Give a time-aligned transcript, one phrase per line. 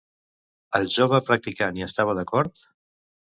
[0.79, 2.65] El jove practicant hi estava d'acord?